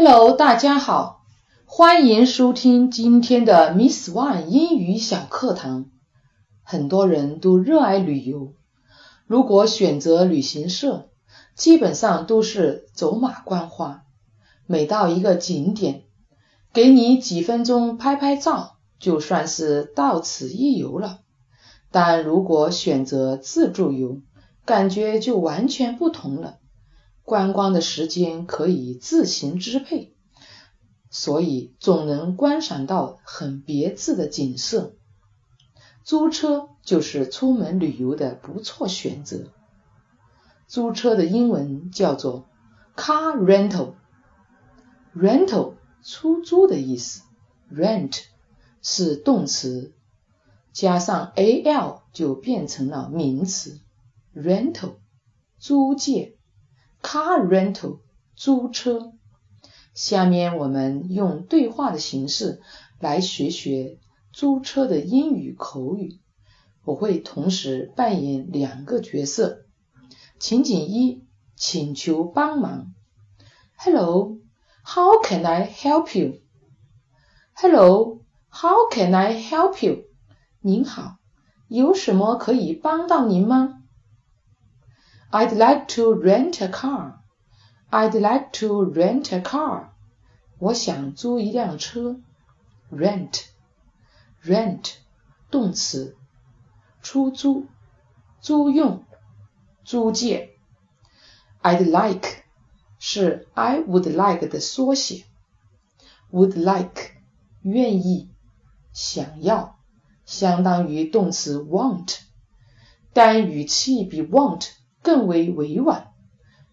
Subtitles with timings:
[0.00, 1.24] Hello，大家好，
[1.64, 5.86] 欢迎收听今天的 Miss One 英语小课堂。
[6.62, 8.52] 很多人都热爱旅游，
[9.26, 11.08] 如果选择旅行社，
[11.56, 14.04] 基本上都是走马观花。
[14.68, 16.04] 每到一个景点，
[16.72, 21.18] 给你几分钟拍拍照，就算是到此一游了。
[21.90, 24.20] 但如果选择自助游，
[24.64, 26.58] 感觉就完全不同了。
[27.28, 30.14] 观光的时间可以自行支配，
[31.10, 34.94] 所以总能观赏到很别致的景色。
[36.04, 39.52] 租车就是出门旅游的不错选择。
[40.68, 42.48] 租车的英文叫做
[42.96, 43.36] car
[45.14, 47.24] rental，rental 出租的意思
[47.70, 48.22] ，rent
[48.80, 49.92] 是动词。
[50.72, 53.80] 加上 al 就变成了名词
[54.34, 54.94] ，rental
[55.58, 56.37] 租借
[57.02, 57.98] ，car rental
[58.34, 59.12] 租车。
[59.94, 62.62] 下面我们用对话的形式
[63.00, 63.98] 来学学
[64.32, 66.18] 租车的英语口语。
[66.84, 69.64] 我会同时扮演两个角色。
[70.38, 71.24] 情景一，
[71.56, 72.94] 请求帮忙。
[73.76, 80.04] Hello，how can I help you？Hello，how can I help you？
[80.60, 81.18] 您好，
[81.66, 83.77] 有什么可以帮到您吗
[85.31, 87.19] ？I'd like to rent a car.
[87.89, 89.89] I'd like to rent a car.
[90.59, 92.19] 我想租一辆车。
[92.91, 93.45] Rent,
[94.43, 94.93] rent
[95.49, 96.15] 动词，
[97.01, 97.67] 出租、
[98.39, 99.03] 租用、
[99.83, 100.51] 租借。
[101.63, 102.43] I'd like
[102.99, 105.25] 是 I would like 的缩写。
[106.31, 107.11] Would like
[107.63, 108.29] 愿意、
[108.93, 109.79] 想要。
[110.25, 112.19] 相当于动词 want，
[113.11, 114.69] 但语气比 want
[115.07, 116.13] 更为委婉，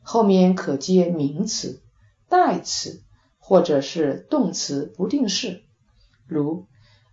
[0.02, 1.82] 后面可接名词、
[2.28, 3.02] 代词
[3.38, 5.64] 或者是动词不定式，
[6.26, 6.66] 如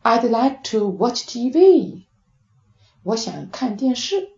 [0.04, 2.06] I'd like to watch TV，
[3.04, 4.30] 我想看电视。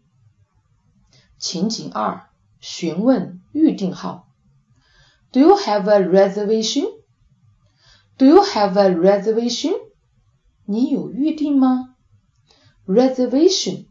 [1.38, 2.30] 情景二，
[2.60, 4.28] 询问预订号，
[5.32, 9.80] Do you have a reservation？Do you have a reservation？
[10.66, 11.96] 你有预订吗？
[12.88, 13.86] reservation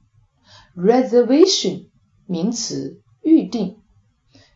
[0.76, 1.86] reservation
[2.26, 3.80] 名词预订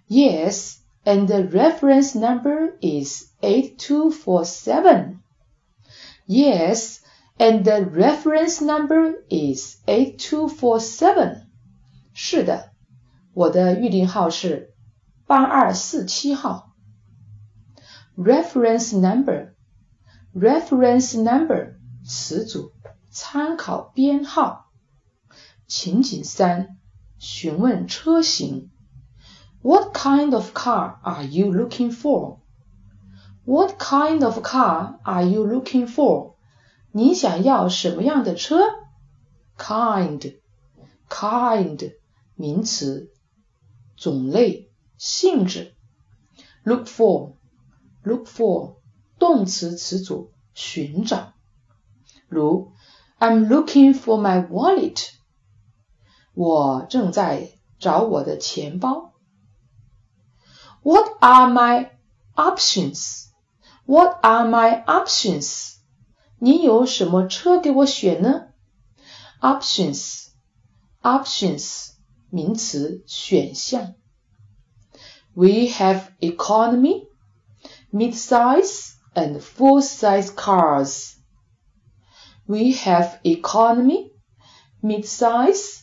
[0.08, 5.18] yes and the reference number is 8247
[6.26, 7.00] yes
[7.38, 11.42] and the reference number is 8247
[12.14, 12.70] 是的
[13.32, 14.74] 我的预订号是
[15.26, 16.72] 八二四七号
[18.16, 19.54] reference number
[20.34, 21.74] reference number
[22.04, 22.72] 词组
[23.10, 24.70] 参考编号。
[25.66, 26.75] 情景三，
[27.18, 28.70] 询问车型。
[29.62, 32.38] What kind of car are you looking for?
[33.44, 36.34] What kind of car are you looking for?
[36.90, 38.58] 你想要什么样的车？
[39.56, 40.38] Kind,
[41.08, 41.94] kind
[42.34, 43.12] 名词，
[43.96, 45.74] 种类、性质。
[46.64, 47.34] Look for,
[48.02, 48.76] look for
[49.18, 51.34] 动词词组，寻找。
[52.28, 52.72] 如
[53.18, 55.10] I'm looking for my wallet.
[56.36, 59.12] 我正在找我的钱包。
[60.82, 61.90] What are my
[62.34, 63.26] options?
[63.86, 65.76] What are my options?
[66.38, 68.48] 你有什么车给我选呢？
[69.40, 70.28] Options,
[71.02, 71.90] options
[72.30, 73.94] 名词，选项。
[75.34, 77.08] We have economy,
[77.92, 81.14] mid-size, and full-size cars.
[82.46, 84.12] We have economy,
[84.82, 85.82] mid-size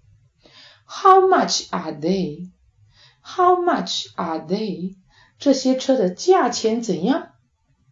[0.90, 2.48] How much are they?
[3.20, 4.94] How much are they?
[5.38, 7.32] 这些车的价钱怎样？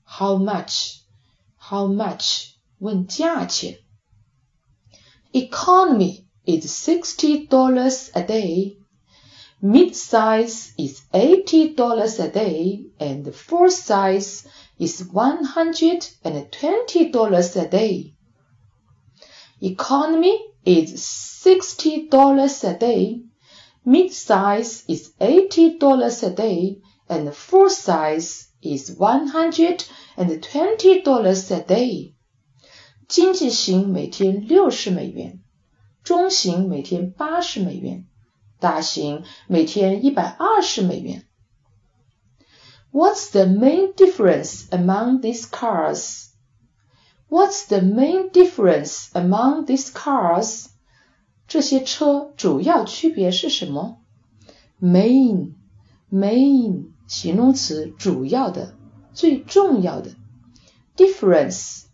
[0.04, 1.00] How much?
[1.58, 2.54] How much?
[2.78, 3.78] 问价钱。
[5.32, 8.76] Economy is sixty dollars a day.
[9.60, 14.44] Mid-size is eighty dollars a day, and full size
[14.78, 18.12] is one hundred and twenty dollars a day.
[19.60, 20.38] Economy
[20.68, 23.22] is sixty dollars a day,
[23.84, 29.84] mid-size is eighty dollars a day, and full size is one hundred
[30.16, 32.14] and twenty dollars a day。
[33.06, 35.40] 经济型每天六十美元，
[36.02, 38.06] 中型每天八十美元，
[38.58, 41.26] 大型每天一百二十美元。
[42.90, 46.27] What's the main difference among these cars?
[47.28, 50.66] What's the main difference among these cars?
[51.46, 53.98] 这些车主要区别是什么？
[54.80, 55.54] Main,
[56.12, 58.74] main 形容词，主要的，
[59.12, 60.12] 最重要的。
[60.96, 61.84] Difference,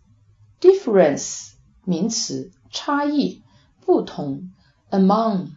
[0.59, 3.41] difference 名词，差异，
[3.85, 4.51] 不同。
[4.89, 5.51] Among,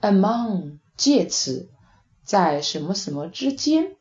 [0.00, 1.70] among 介词，
[2.24, 3.96] 在什么什么之间。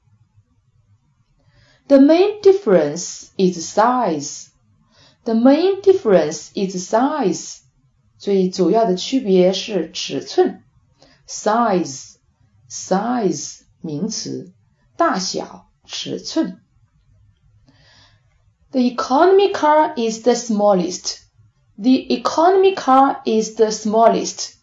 [1.87, 4.46] The main difference is size.
[5.27, 7.59] The main difference is size.
[8.17, 10.63] 最主要的区别是尺寸，
[11.27, 14.51] size，size 名词，
[14.95, 16.59] 大小、尺寸。
[18.71, 21.19] The economy car is the smallest.
[21.77, 24.55] The economy car is the smallest.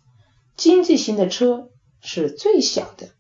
[0.57, 1.71] 经济型的车
[2.01, 3.11] 是最小的，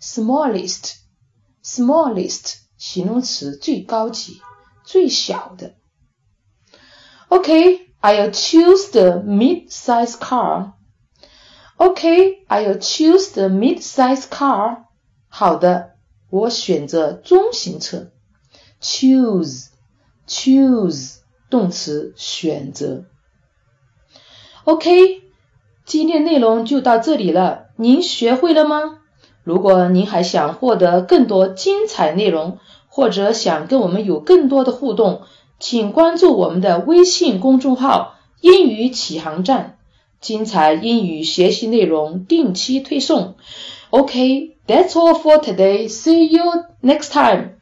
[0.00, 4.40] smallest，smallest 形容词，最高级、
[4.84, 5.74] 最小的。
[7.29, 7.87] Okay.
[7.99, 10.73] I'll choose the mid-size car.
[11.79, 14.83] Okay, I'll choose the mid-size car.
[15.27, 15.95] 好的，
[16.29, 18.11] 我选择中型车。
[18.79, 19.69] Choose,
[20.27, 21.17] choose
[21.49, 23.05] 动词选择。
[24.63, 25.23] OK，
[25.83, 28.99] 今天内容就到这里了，您学会了吗？
[29.43, 35.23] 如果您还想获得更多精彩内容，或者想跟我们有更多的互动，
[35.59, 39.77] 请关注我们的微信公众号“英语启航站”，
[40.21, 43.35] 精彩英语学习内容定期推送。
[43.89, 45.89] OK，that's all for today.
[45.89, 46.43] See you
[46.83, 47.56] next time.